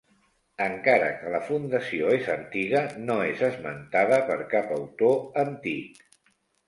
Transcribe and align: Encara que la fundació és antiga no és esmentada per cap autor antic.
Encara 0.67 1.09
que 1.17 1.33
la 1.33 1.41
fundació 1.49 2.09
és 2.15 2.31
antiga 2.35 2.81
no 3.03 3.17
és 3.35 3.43
esmentada 3.51 4.19
per 4.31 4.39
cap 4.55 4.75
autor 4.79 5.19
antic. 5.47 6.01